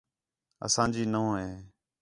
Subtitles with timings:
[0.65, 1.49] اسانجی نَوح ہِے